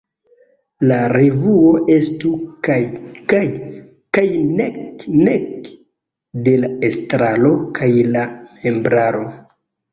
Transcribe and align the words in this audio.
La 0.91 0.95
revuo 1.11 1.73
estu 1.95 2.31
kaj-kaj, 2.69 3.43
kaj 4.19 4.25
nek-nek 4.63 5.71
de 6.49 6.57
la 6.65 6.73
estraro 6.91 7.55
kaj 7.81 7.95
la 8.17 8.29
membraro. 8.37 9.27